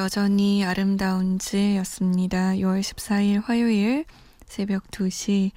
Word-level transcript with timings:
여전히 0.00 0.64
아름다운지였습니다. 0.64 2.52
6월 2.52 2.80
14일 2.80 3.44
화요일 3.44 4.06
새벽 4.46 4.84
2시 4.90 5.50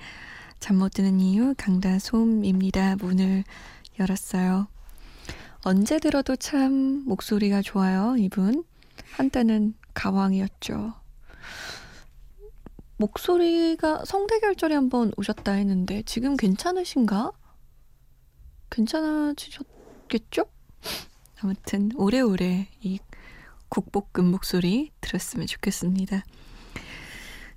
잠 0.59 0.75
못 0.75 0.91
드는 0.91 1.21
이유 1.21 1.55
강다솜입니다. 1.57 2.97
문을 2.97 3.45
열었어요. 4.01 4.67
언제 5.63 5.97
들어도 5.97 6.35
참 6.35 7.05
목소리가 7.05 7.61
좋아요, 7.61 8.17
이분. 8.17 8.65
한때는 9.13 9.75
가왕이었죠. 9.93 10.93
목소리가 12.97 14.03
성대결절에 14.03 14.75
한번 14.75 15.13
오셨다 15.15 15.53
했는데 15.53 16.03
지금 16.05 16.35
괜찮으신가? 16.35 17.31
괜찮아지셨겠죠? 18.71 20.43
아무튼 21.41 21.91
오래오래 21.95 22.67
이 22.81 22.99
국볶음 23.73 24.29
목소리 24.29 24.91
들었으면 25.01 25.47
좋겠습니다. 25.47 26.23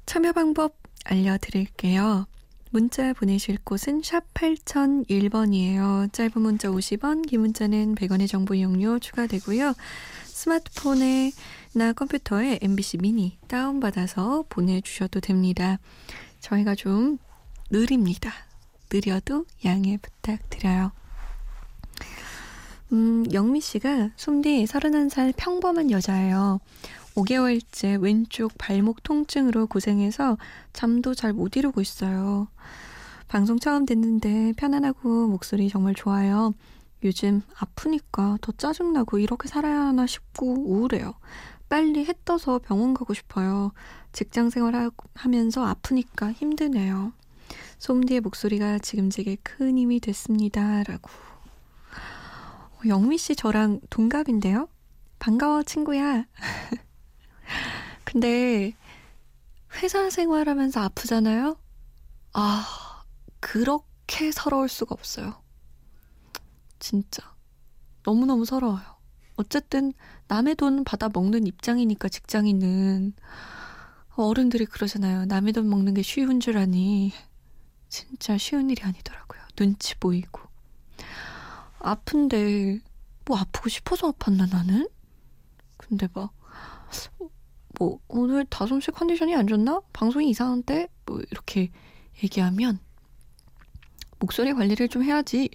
참여 0.06 0.32
방법 0.32 0.78
알려드릴게요. 1.04 2.26
문자 2.70 3.12
보내실 3.12 3.58
곳은 3.62 4.00
샵 4.02 4.24
8001번이에요. 4.32 6.10
짧은 6.14 6.40
문자 6.40 6.68
50원, 6.68 7.28
긴 7.28 7.42
문자는 7.42 7.96
100원의 7.96 8.28
정보 8.28 8.54
이용료 8.54 8.98
추가되고요. 8.98 9.74
스마트폰에나 10.24 11.92
컴퓨터에 11.94 12.60
MBC 12.62 12.96
미니 12.98 13.36
다운받아서 13.48 14.46
보내주셔도 14.48 15.20
됩니다. 15.20 15.78
저희가 16.40 16.74
좀 16.74 17.18
느립니다. 17.70 18.32
느려도 18.90 19.44
양해 19.66 19.98
부탁드려요. 19.98 20.92
음, 22.92 23.24
영미 23.32 23.60
씨가 23.60 24.10
솜디 24.16 24.64
31살 24.64 25.34
평범한 25.36 25.90
여자예요. 25.90 26.60
5개월째 27.14 28.00
왼쪽 28.00 28.52
발목 28.58 29.02
통증으로 29.02 29.66
고생해서 29.66 30.36
잠도 30.72 31.14
잘 31.14 31.32
못 31.32 31.56
이루고 31.56 31.80
있어요. 31.80 32.48
방송 33.28 33.58
처음 33.58 33.86
듣는데 33.86 34.52
편안하고 34.56 35.26
목소리 35.26 35.68
정말 35.68 35.94
좋아요. 35.94 36.52
요즘 37.02 37.42
아프니까 37.58 38.38
더 38.40 38.52
짜증나고 38.52 39.18
이렇게 39.18 39.48
살아야 39.48 39.80
하나 39.80 40.06
싶고 40.06 40.46
우울해요. 40.46 41.14
빨리 41.68 42.04
해 42.04 42.12
떠서 42.24 42.60
병원 42.60 42.94
가고 42.94 43.14
싶어요. 43.14 43.72
직장 44.12 44.50
생활 44.50 44.90
하면서 45.14 45.64
아프니까 45.64 46.32
힘드네요. 46.32 47.12
솜디의 47.78 48.20
목소리가 48.20 48.78
지금 48.78 49.10
제게 49.10 49.36
큰 49.42 49.76
힘이 49.76 49.98
됐습니다. 50.00 50.84
라고. 50.84 51.25
영미 52.86 53.18
씨 53.18 53.34
저랑 53.36 53.80
동갑인데요? 53.90 54.68
반가워, 55.18 55.62
친구야. 55.62 56.24
근데 58.04 58.74
회사 59.82 60.10
생활하면서 60.10 60.80
아프잖아요? 60.80 61.56
아, 62.32 63.04
그렇게 63.40 64.30
서러울 64.30 64.68
수가 64.68 64.94
없어요. 64.94 65.42
진짜. 66.78 67.34
너무너무 68.04 68.44
서러워요. 68.44 68.84
어쨌든 69.36 69.92
남의 70.28 70.54
돈 70.54 70.84
받아 70.84 71.08
먹는 71.12 71.46
입장이니까 71.46 72.08
직장인은 72.08 73.14
어른들이 74.16 74.64
그러잖아요. 74.64 75.26
남의 75.26 75.52
돈 75.52 75.68
먹는 75.68 75.94
게 75.94 76.02
쉬운 76.02 76.40
줄 76.40 76.56
아니. 76.56 77.12
진짜 77.88 78.38
쉬운 78.38 78.70
일이 78.70 78.82
아니더라고요. 78.82 79.40
눈치 79.56 79.94
보이고. 79.98 80.45
아픈데 81.80 82.80
뭐 83.24 83.38
아프고 83.38 83.68
싶어서 83.68 84.10
아팠나 84.12 84.50
나는? 84.50 84.88
근데 85.76 86.08
막 86.14 86.32
뭐 87.78 88.00
오늘 88.08 88.46
다솜 88.46 88.80
씨 88.80 88.90
컨디션이 88.90 89.34
안 89.36 89.46
좋나? 89.46 89.80
방송이 89.92 90.30
이상한데? 90.30 90.88
뭐 91.04 91.20
이렇게 91.30 91.70
얘기하면 92.22 92.78
목소리 94.18 94.54
관리를 94.54 94.88
좀 94.88 95.02
해야지 95.02 95.50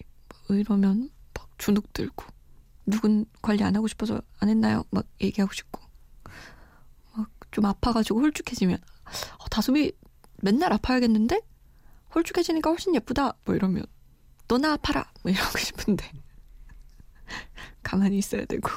뭐 0.48 0.56
이러면 0.58 1.10
막 1.34 1.50
주눅 1.58 1.84
들고 1.94 2.26
누군 2.86 3.26
관리 3.42 3.64
안 3.64 3.76
하고 3.76 3.88
싶어서 3.88 4.22
안 4.40 4.50
했나요? 4.50 4.84
막 4.92 5.06
얘기하고 5.22 5.52
싶고 5.54 5.81
막 7.16 7.30
좀 7.52 7.66
아파가지고 7.66 8.22
홀쭉해지면 8.22 8.78
어, 8.78 9.46
다솜이 9.50 9.92
맨날 10.42 10.72
아파야겠는데? 10.74 11.42
홀쭉해지니까 12.16 12.70
훨씬 12.70 12.94
예쁘다 12.96 13.34
뭐 13.46 13.56
이러면 13.56 13.84
너나 14.51 14.73
아파라 14.73 15.09
뭐 15.23 15.31
이러고 15.31 15.57
싶은데 15.57 16.12
가만히 17.84 18.17
있어야 18.17 18.44
되고 18.44 18.69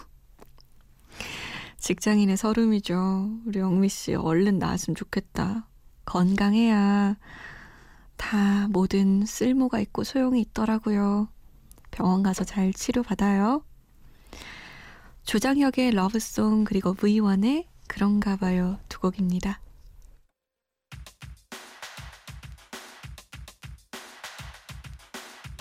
직장인의 1.78 2.36
서름이죠. 2.36 3.40
우리 3.44 3.58
영미 3.58 3.88
씨 3.88 4.14
얼른 4.14 4.60
나았으면 4.60 4.94
좋겠다. 4.94 5.68
건강해야 6.04 7.16
다 8.16 8.68
모든 8.68 9.26
쓸모가 9.26 9.80
있고 9.80 10.04
소용이 10.04 10.42
있더라고요. 10.42 11.28
병원 11.90 12.22
가서 12.22 12.44
잘 12.44 12.72
치료받아요. 12.72 13.64
조장혁의 15.24 15.90
러브송 15.90 16.62
그리고 16.64 16.94
V1의 16.94 17.66
그런가 17.88 18.36
봐요 18.36 18.78
두 18.88 19.00
곡입니다. 19.00 19.63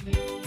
Bye. 0.05 0.42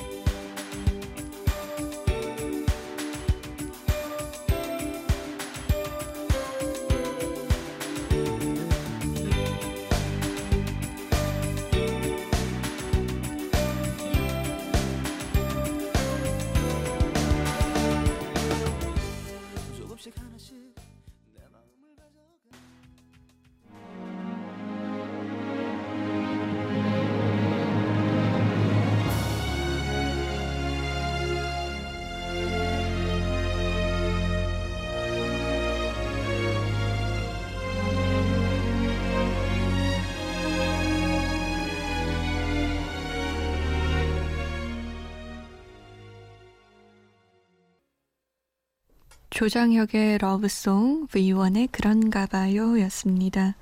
조장혁의 49.37 50.17
러브송 50.17 51.09
V1의 51.09 51.69
그런가 51.71 52.25
봐요 52.25 52.81
였습니다. 52.81 53.55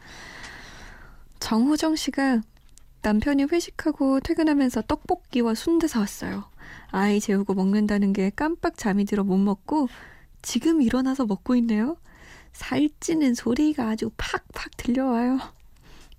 정호정 1.41 1.97
씨가 1.97 2.43
남편이 3.03 3.47
회식하고 3.51 4.21
퇴근하면서 4.21 4.83
떡볶이와 4.83 5.57
순대 5.57 5.89
사왔어요. 5.89 6.45
아이 6.93 7.19
재우고 7.19 7.55
먹는다는 7.55 8.13
게 8.13 8.31
깜빡 8.31 8.77
잠이 8.77 9.05
들어 9.05 9.25
못 9.25 9.37
먹고 9.37 9.89
지금 10.43 10.81
일어나서 10.81 11.27
먹고 11.27 11.57
있네요. 11.57 11.97
살찌는 12.53 13.35
소리가 13.35 13.89
아주 13.89 14.13
팍팍 14.17 14.77
들려와요. 14.77 15.41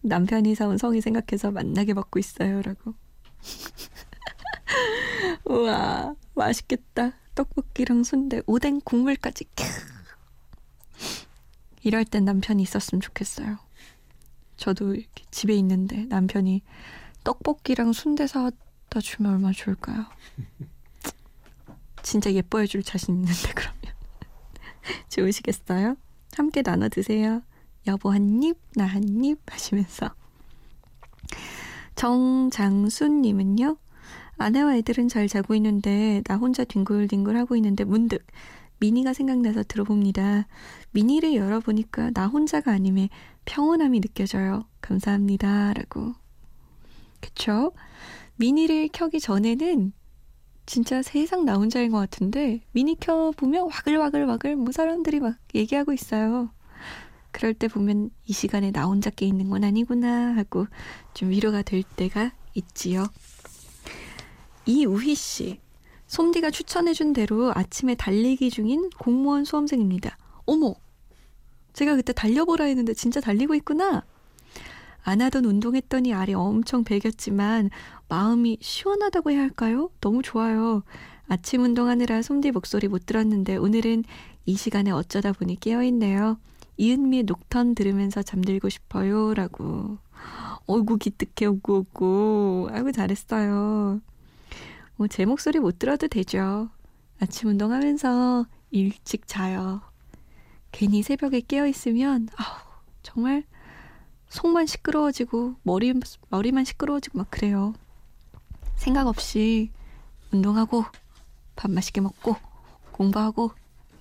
남편이 0.02 0.54
사온 0.56 0.78
성이 0.78 1.00
생각해서 1.00 1.52
만나게 1.52 1.94
먹고 1.94 2.20
있어요. 2.20 2.62
라고. 2.62 2.94
우와, 5.46 6.14
맛있겠다. 6.34 7.14
떡볶이랑 7.36 8.04
순대, 8.04 8.42
오뎅 8.48 8.82
국물까지. 8.84 9.46
이럴 11.84 12.06
땐 12.06 12.26
남편이 12.26 12.64
있었으면 12.64 13.02
좋겠어요. 13.02 13.58
저도 14.58 14.96
집에 15.32 15.54
있는데 15.56 16.06
남편이 16.06 16.62
떡볶이랑 17.24 17.94
순대 17.94 18.26
사다 18.26 19.02
주면 19.02 19.34
얼마나 19.34 19.54
좋을까요? 19.54 20.06
진짜 22.02 22.32
예뻐해 22.32 22.66
줄 22.68 22.84
자신 22.84 23.16
있는데 23.16 23.52
그러면 23.54 23.82
좋으시겠어요? 25.10 25.98
함께 26.36 26.62
나눠 26.62 26.88
드세요. 26.90 27.42
여보 27.88 28.12
한 28.12 28.42
입, 28.44 28.58
나 28.76 28.86
한 28.88 29.24
입 29.24 29.40
하시면서 29.52 30.16
정장순님은요. 31.96 33.78
아내와 34.38 34.76
애들은 34.78 35.08
잘 35.08 35.28
자고 35.28 35.56
있는데 35.56 36.22
나 36.26 36.36
혼자 36.38 36.64
뒹굴뒹굴 36.64 37.38
하고 37.38 37.56
있는데 37.56 37.84
문득 37.84 38.26
미니가 38.80 39.14
생각나서 39.14 39.64
들어봅니다. 39.64 40.48
미니를 40.92 41.36
열어보니까 41.36 42.12
나 42.12 42.28
혼자가 42.28 42.72
아님에 42.72 43.10
평온함이 43.46 44.02
느껴져요. 44.02 44.66
감사합니다. 44.82 45.74
라고. 45.74 46.14
그쵸? 47.22 47.72
미니를 48.36 48.90
켜기 48.92 49.20
전에는 49.20 49.94
진짜 50.66 51.02
세상 51.02 51.46
나 51.46 51.56
혼자인 51.56 51.92
것 51.92 52.00
같은데 52.00 52.62
미니 52.72 53.00
켜보면 53.00 53.64
와글와글와글 53.66 54.56
뭐 54.56 54.72
사람들이 54.72 55.20
막 55.20 55.38
얘기하고 55.54 55.94
있어요. 55.94 56.50
그럴 57.32 57.54
때 57.54 57.68
보면 57.68 58.10
이 58.26 58.34
시간에 58.34 58.72
나 58.72 58.86
혼자 58.86 59.10
깨 59.10 59.26
있는 59.26 59.50
건 59.50 59.64
아니구나 59.64 60.36
하고 60.36 60.68
좀 61.14 61.30
위로가 61.30 61.62
될 61.62 61.84
때가 61.84 62.32
있지요. 62.56 63.06
이우희 64.66 65.16
씨. 65.16 65.60
솜디가 66.08 66.52
추천해준 66.52 67.14
대로 67.14 67.52
아침에 67.54 67.96
달리기 67.96 68.50
중인 68.50 68.90
공무원 69.00 69.46
수험생입니다. 69.46 70.18
어머! 70.46 70.76
제가 71.74 71.96
그때 71.96 72.14
달려보라 72.14 72.66
했는데 72.66 72.94
진짜 72.94 73.20
달리고 73.20 73.56
있구나! 73.56 74.04
안 75.04 75.22
하던 75.22 75.46
운동했더니 75.46 76.14
알이 76.14 76.34
엄청 76.34 76.84
배겼지만 76.84 77.70
마음이 78.10 78.58
시원하다고 78.62 79.32
해야 79.32 79.42
할까요? 79.42 79.92
너무 80.02 80.24
좋아요. 80.24 80.84
아침 81.28 81.64
운동하느라 81.64 82.22
솜디 82.22 82.52
목소리 82.52 82.88
못 82.88 83.06
들었는데 83.06 83.58
오늘은 83.58 84.04
이 84.46 84.56
시간에 84.56 84.92
어쩌다 84.92 85.32
보니 85.32 85.60
깨어있네요. 85.60 86.40
이은미의 86.78 87.24
녹턴 87.24 87.76
들으면서 87.76 88.22
잠들고 88.24 88.70
싶어요. 88.70 89.34
라고. 89.34 89.98
어이구, 90.68 90.98
기특해, 90.98 91.46
오구, 91.46 91.86
오구. 91.94 92.70
아이고, 92.72 92.92
잘했어요. 92.92 94.02
뭐, 94.98 95.08
제 95.08 95.26
목소리 95.26 95.60
못 95.60 95.78
들어도 95.78 96.08
되죠. 96.08 96.70
아침 97.20 97.50
운동하면서 97.50 98.46
일찍 98.72 99.28
자요. 99.28 99.82
괜히 100.72 101.04
새벽에 101.04 101.42
깨어 101.42 101.68
있으면, 101.68 102.30
아우, 102.38 102.58
정말 103.04 103.44
속만 104.30 104.66
시끄러워지고, 104.66 105.56
머리, 105.64 105.94
머리만 106.30 106.64
시끄러워지고 106.64 107.18
막 107.18 107.28
그래요. 107.30 107.74
생각 108.76 109.08
없이 109.08 109.72
운동하고, 110.32 110.86
밥 111.56 111.72
맛있게 111.72 112.00
먹고, 112.02 112.36
공부하고, 112.92 113.52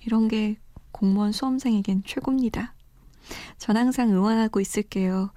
이런 0.05 0.27
게 0.27 0.57
공무원 0.91 1.33
수험생에겐 1.33 2.03
최고입니다. 2.05 2.73
전 3.57 3.75
항상 3.75 4.11
응원하고 4.11 4.61
있을게요. 4.61 5.31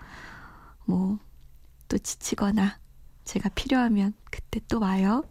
뭐, 0.84 1.18
또 1.88 1.98
지치거나 1.98 2.78
제가 3.24 3.48
필요하면 3.50 4.14
그때 4.30 4.60
또 4.68 4.78
와요. 4.78 5.24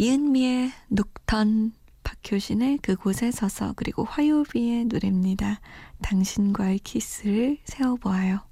이은미의 0.00 0.72
녹턴, 0.88 1.74
박효신의 2.04 2.78
그곳에 2.78 3.30
서서, 3.30 3.74
그리고 3.76 4.02
화요비의 4.04 4.86
노래입니다. 4.86 5.60
당신과의 6.00 6.78
키스를 6.78 7.58
세워보아요. 7.64 8.49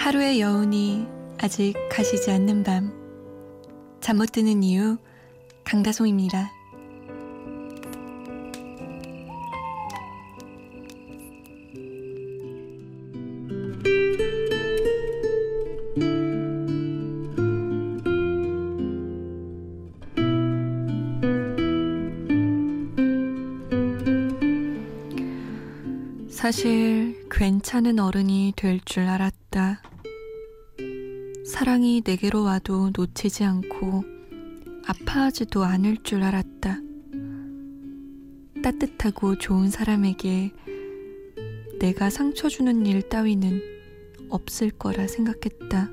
하루의 0.00 0.40
여운이 0.40 1.06
아직 1.38 1.74
가시지 1.90 2.30
않는 2.30 2.62
밤. 2.64 2.90
잠 4.00 4.16
못 4.16 4.32
드는 4.32 4.62
이유, 4.62 4.96
강다송입니다. 5.62 6.50
사실 26.30 27.28
괜찮은 27.30 27.98
어른이 28.00 28.54
될 28.56 28.80
줄 28.84 29.04
알았다. 29.04 29.82
사랑이 31.60 32.00
내게로 32.02 32.42
와도 32.42 32.90
놓치지 32.96 33.44
않고 33.44 34.02
아파하지도 34.86 35.62
않을 35.62 35.98
줄 36.02 36.22
알았다. 36.22 36.78
따뜻하고 38.62 39.36
좋은 39.36 39.68
사람에게 39.68 40.54
내가 41.78 42.08
상처 42.08 42.48
주는 42.48 42.86
일 42.86 43.06
따위는 43.10 43.60
없을 44.30 44.70
거라 44.70 45.06
생각했다. 45.06 45.90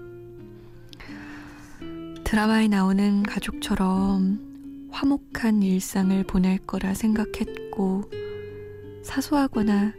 드라마에 2.23 2.69
나오는 2.69 3.23
가족처럼 3.23 4.87
화목한 4.91 5.63
일상을 5.63 6.23
보낼 6.27 6.59
거라 6.59 6.93
생각했고, 6.93 8.09
사소하거나 9.03 9.91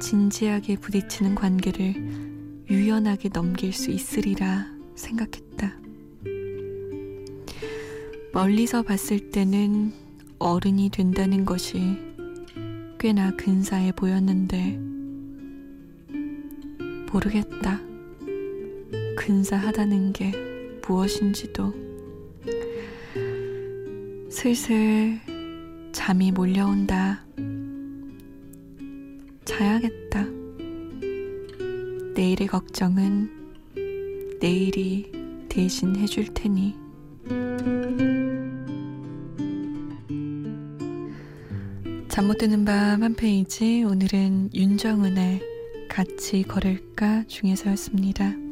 진지하게 0.00 0.76
부딪히는 0.76 1.34
관계를 1.34 1.96
유연하게 2.70 3.30
넘길 3.30 3.72
수 3.72 3.90
있으리라 3.90 4.75
생각했다. 4.96 5.78
멀리서 8.32 8.82
봤을 8.82 9.30
때는 9.30 9.92
어른이 10.38 10.90
된다는 10.90 11.44
것이 11.44 11.98
꽤나 12.98 13.30
근사해 13.36 13.92
보였는데, 13.92 14.78
모르겠다. 17.12 17.80
근사하다는 19.16 20.12
게 20.12 20.32
무엇인지도. 20.86 21.72
슬슬 24.28 25.18
잠이 25.92 26.32
몰려온다. 26.32 27.24
자야겠다. 29.46 30.26
내일의 32.14 32.46
걱정은 32.48 33.45
내일이 34.40 35.10
대신 35.48 35.96
해줄 35.96 36.26
테니. 36.34 36.74
잠 42.08 42.26
못 42.26 42.38
드는 42.38 42.64
밤 42.64 43.02
한 43.02 43.14
페이지 43.14 43.84
오늘은 43.84 44.50
윤정은의 44.54 45.40
같이 45.88 46.42
걸을까 46.42 47.24
중에서였습니다. 47.26 48.45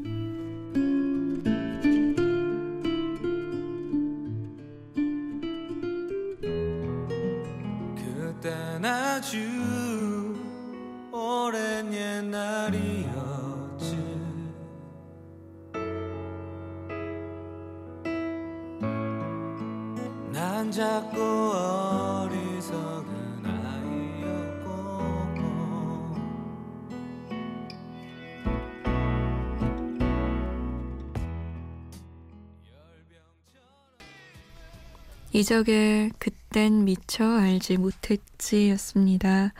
이적의 35.34 36.12
그땐 36.20 36.84
미처 36.84 37.24
알지 37.24 37.76
못했지였습니다. 37.78 39.52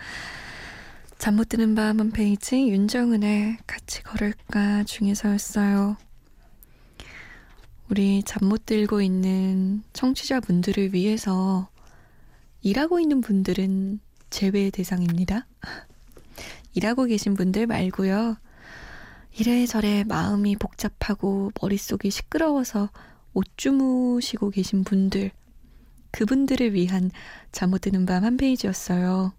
잠 1.19 1.35
못 1.35 1.49
드는 1.49 1.75
밤 1.75 1.99
한 1.99 2.13
페이지 2.13 2.69
윤정은의 2.69 3.59
같이 3.67 4.03
걸을까 4.05 4.85
중에서였어요. 4.85 5.97
우리 7.91 8.23
잠 8.23 8.49
못 8.49 8.67
들고 8.67 9.03
있는 9.03 9.83
청취자분들을 9.93 10.95
위해서 10.95 11.69
일하고 12.63 13.01
있는 13.01 13.21
분들은 13.21 13.99
제외 14.31 14.71
대상입니다. 14.71 15.49
일하고 16.75 17.07
계신 17.07 17.35
분들 17.35 17.67
말고요. 17.67 18.37
이래저래 19.37 20.05
마음이 20.05 20.55
복잡하고 20.55 21.51
머릿속이 21.61 22.11
시끄러워서 22.13 22.91
못 23.33 23.45
주무시고 23.57 24.51
계신 24.51 24.85
분들 24.85 25.33
그분들을 26.15 26.75
위한 26.75 27.11
잠 27.53 27.71
못 27.71 27.81
드는 27.83 28.07
밤 28.07 28.25
한 28.25 28.37
페이지였어요. 28.37 29.33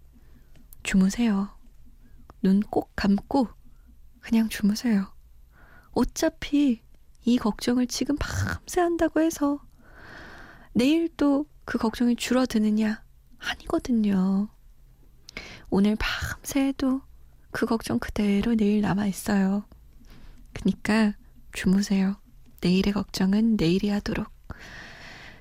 주무세요. 0.82 1.48
눈 2.42 2.60
꼭 2.60 2.92
감고 2.96 3.48
그냥 4.20 4.48
주무세요. 4.48 5.12
어차피 5.92 6.82
이 7.24 7.38
걱정을 7.38 7.86
지금 7.86 8.16
밤새 8.18 8.80
한다고 8.80 9.20
해서 9.20 9.60
내일 10.74 11.08
또 11.16 11.46
그 11.66 11.78
걱정이 11.78 12.14
줄어드느냐? 12.14 13.02
아니거든요. 13.38 14.48
오늘 15.68 15.96
밤새 15.98 16.60
해도 16.68 17.02
그 17.50 17.66
걱정 17.66 17.98
그대로 17.98 18.54
내일 18.54 18.82
남아있어요. 18.82 19.66
그니까 20.52 21.12
주무세요. 21.52 22.16
내일의 22.62 22.92
걱정은 22.92 23.56
내일이 23.56 23.88
하도록. 23.88 24.35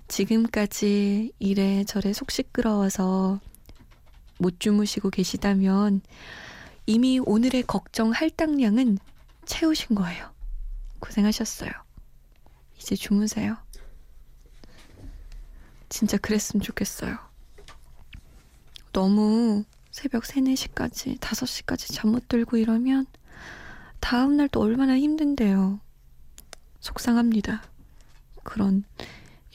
지금까지 0.07 1.33
이래저래 1.39 2.13
속 2.13 2.31
시끄러워서 2.31 3.39
못 4.38 4.59
주무시고 4.59 5.09
계시다면 5.09 6.01
이미 6.85 7.19
오늘의 7.19 7.63
걱정 7.63 8.12
할당량은 8.12 9.00
채우신 9.45 9.95
거예요. 9.95 10.31
고생하셨어요. 11.00 11.71
이제 12.77 12.95
주무세요. 12.95 13.57
진짜 15.89 16.17
그랬으면 16.17 16.62
좋겠어요. 16.62 17.17
너무 18.91 19.63
새벽 19.91 20.25
3, 20.25 20.43
4시까지, 20.43 21.19
5시까지 21.19 21.93
잠 21.93 22.12
못 22.12 22.27
들고 22.27 22.57
이러면 22.57 23.05
다음날 24.00 24.50
또 24.50 24.62
얼마나 24.62 24.97
힘든데요. 24.97 25.79
속상합니다. 26.79 27.63
그런 28.43 28.83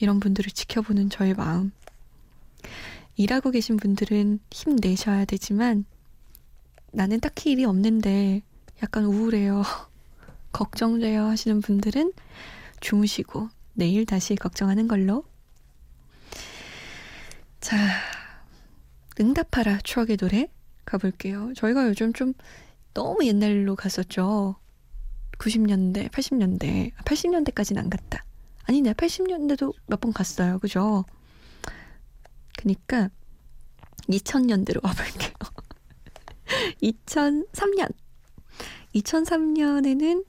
이런 0.01 0.19
분들을 0.19 0.51
지켜보는 0.51 1.09
저의 1.09 1.33
마음. 1.33 1.71
일하고 3.15 3.51
계신 3.51 3.77
분들은 3.77 4.39
힘내셔야 4.51 5.25
되지만 5.25 5.85
나는 6.91 7.19
딱히 7.19 7.51
일이 7.51 7.65
없는데 7.65 8.41
약간 8.83 9.05
우울해요. 9.05 9.63
걱정돼요 10.51 11.25
하시는 11.25 11.61
분들은 11.61 12.11
주무시고 12.81 13.49
내일 13.73 14.05
다시 14.05 14.35
걱정하는 14.35 14.87
걸로. 14.87 15.23
자, 17.61 17.77
응답하라 19.19 19.79
추억의 19.83 20.17
노래 20.17 20.49
가볼게요. 20.83 21.53
저희가 21.55 21.87
요즘 21.87 22.11
좀 22.11 22.33
너무 22.93 23.25
옛날로 23.25 23.75
갔었죠. 23.75 24.55
90년대, 25.37 26.09
80년대, 26.09 26.93
80년대까지는 26.95 27.77
안 27.77 27.89
갔다. 27.89 28.25
아니, 28.65 28.81
내 28.81 28.93
80년대도 28.93 29.73
몇 29.87 29.99
번 30.01 30.13
갔어요. 30.13 30.59
그죠? 30.59 31.05
그니까 32.57 33.09
2000년대로 34.09 34.83
와볼게요. 34.83 35.31
2003년. 36.81 37.91
2003년에는 38.95 40.25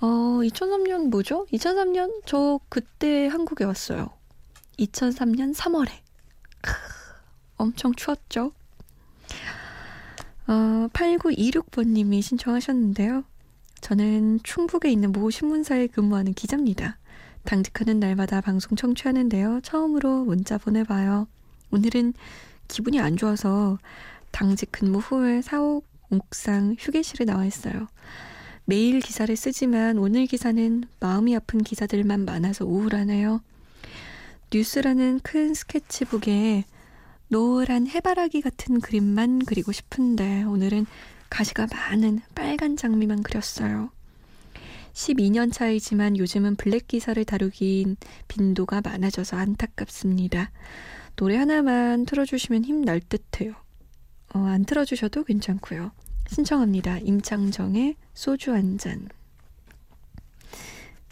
어, 0.00 0.06
2003년 0.42 1.08
뭐죠? 1.10 1.46
2003년 1.52 2.22
저 2.24 2.58
그때 2.68 3.26
한국에 3.26 3.64
왔어요. 3.64 4.08
2003년 4.78 5.54
3월에. 5.54 5.90
크, 6.62 6.72
엄청 7.56 7.94
추웠죠? 7.94 8.52
어, 10.46 10.88
8926번님이 10.92 12.22
신청하셨는데요. 12.22 13.24
저는 13.82 14.40
충북에 14.42 14.90
있는 14.90 15.12
모 15.12 15.30
신문사에 15.30 15.88
근무하는 15.88 16.32
기자입니다. 16.34 16.98
당직하는 17.44 18.00
날마다 18.00 18.40
방송 18.40 18.76
청취하는데요. 18.76 19.60
처음으로 19.62 20.24
문자 20.24 20.58
보내봐요. 20.58 21.26
오늘은 21.70 22.14
기분이 22.68 23.00
안 23.00 23.16
좋아서 23.16 23.78
당직 24.30 24.70
근무 24.72 24.98
후에 24.98 25.42
사옥 25.42 25.86
옥상 26.10 26.76
휴게실에 26.78 27.24
나와 27.24 27.44
있어요. 27.44 27.88
매일 28.64 29.00
기사를 29.00 29.34
쓰지만 29.34 29.98
오늘 29.98 30.26
기사는 30.26 30.84
마음이 31.00 31.34
아픈 31.34 31.62
기사들만 31.62 32.24
많아서 32.24 32.64
우울하네요. 32.64 33.40
뉴스라는 34.52 35.20
큰 35.22 35.54
스케치북에 35.54 36.64
노란 37.28 37.86
해바라기 37.86 38.40
같은 38.42 38.80
그림만 38.80 39.40
그리고 39.46 39.70
싶은데 39.70 40.42
오늘은 40.42 40.86
가시가 41.30 41.68
많은 41.70 42.20
빨간 42.34 42.76
장미만 42.76 43.22
그렸어요. 43.22 43.90
12년 44.92 45.52
차이지만 45.52 46.16
요즘은 46.16 46.56
블랙 46.56 46.88
기사를 46.88 47.22
다루긴 47.24 47.96
빈도가 48.28 48.80
많아져서 48.80 49.36
안타깝습니다. 49.36 50.50
노래 51.16 51.36
하나만 51.36 52.06
틀어주시면 52.06 52.64
힘날 52.64 53.00
듯해요. 53.00 53.54
어, 54.34 54.38
안 54.40 54.64
틀어주셔도 54.64 55.24
괜찮고요. 55.24 55.92
신청합니다. 56.28 56.98
임창정의 56.98 57.96
소주 58.14 58.52
한 58.52 58.78
잔. 58.78 59.08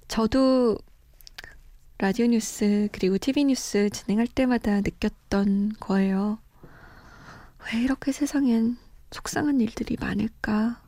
저도 0.07 0.79
라디오 1.99 2.27
뉴스 2.27 2.89
그리고 2.93 3.19
TV 3.19 3.45
뉴스 3.45 3.91
진행할 3.91 4.29
때마다 4.29 4.77
느꼈던 4.81 5.75
거예요. 5.81 6.39
왜 7.67 7.83
이렇게 7.83 8.13
세상엔 8.13 8.79
속상한 9.11 9.61
일들이 9.61 9.97
많을까? 9.99 10.81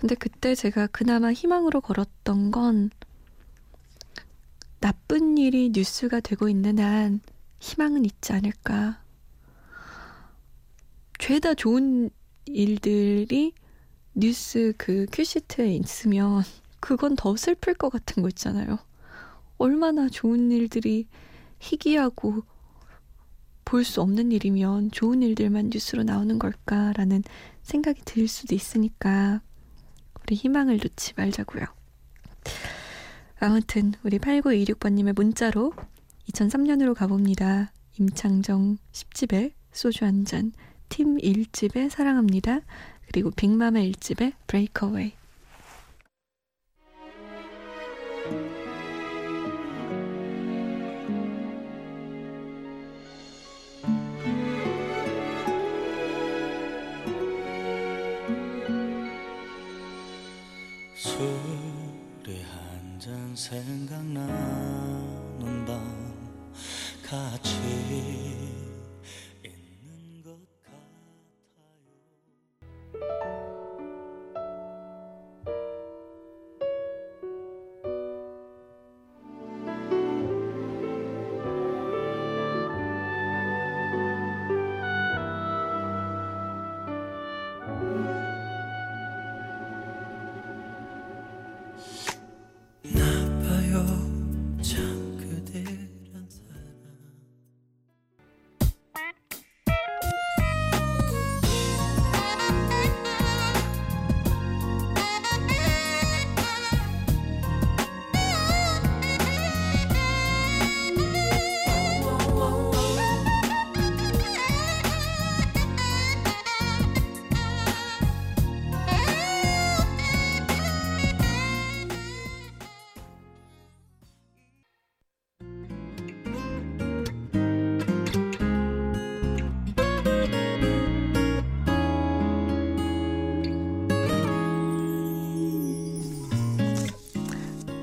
근데 0.00 0.14
그때 0.14 0.54
제가 0.54 0.86
그나마 0.88 1.32
희망으로 1.32 1.80
걸었던 1.80 2.50
건 2.52 2.90
나쁜 4.80 5.36
일이 5.38 5.70
뉴스가 5.74 6.20
되고 6.20 6.48
있는 6.48 6.78
한 6.78 7.20
희망은 7.58 8.04
있지 8.04 8.32
않을까. 8.32 9.02
죄다 11.18 11.54
좋은 11.54 12.10
일들이 12.46 13.52
뉴스 14.14 14.72
그 14.78 15.06
큐시트에 15.10 15.74
있으면 15.74 16.44
그건 16.78 17.16
더 17.16 17.36
슬플 17.36 17.74
것 17.74 17.88
같은 17.90 18.22
거 18.22 18.28
있잖아요. 18.28 18.78
얼마나 19.58 20.08
좋은 20.08 20.52
일들이 20.52 21.08
희귀하고 21.58 22.42
볼 23.64 23.84
수 23.84 24.00
없는 24.00 24.30
일이면 24.32 24.92
좋은 24.92 25.22
일들만 25.22 25.70
뉴스로 25.72 26.04
나오는 26.04 26.38
걸까라는 26.38 27.24
생각이 27.62 28.02
들 28.04 28.28
수도 28.28 28.54
있으니까 28.54 29.42
우리 30.28 30.36
희망을 30.36 30.76
놓지 30.76 31.14
말자고요. 31.16 31.64
아무튼 33.40 33.94
우리 34.02 34.18
8926번님의 34.18 35.14
문자로 35.14 35.72
2003년으로 36.30 36.94
가봅니다. 36.94 37.72
임창정 37.98 38.76
10집에 38.92 39.52
소주 39.72 40.04
한 40.04 40.26
잔 40.26 40.52
팀 40.90 41.16
1집의 41.16 41.88
사랑합니다. 41.88 42.60
그리고 43.06 43.30
빅마마 43.30 43.80
1집의 43.80 44.34
브레이크어웨이. 44.46 45.12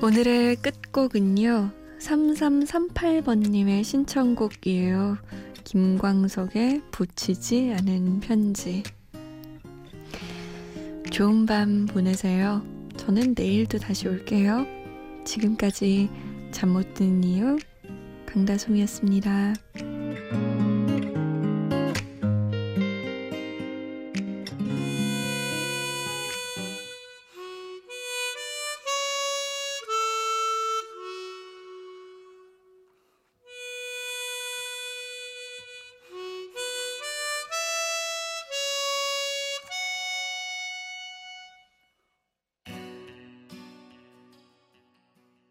오늘의 0.06 0.56
끝곡은요. 0.62 1.72
3338번님의 1.98 3.82
신청곡이에요. 3.82 5.18
김광석의 5.64 6.82
붙이지 6.92 7.74
않은 7.76 8.20
편지. 8.20 8.84
좋은 11.10 11.44
밤 11.44 11.86
보내세요. 11.86 12.62
저는 12.96 13.34
내일도 13.36 13.78
다시 13.78 14.06
올게요. 14.06 14.64
지금까지 15.24 16.08
잠못 16.52 16.94
드는 16.94 17.24
이유 17.24 17.58
강다솜이었습니다. 18.26 19.54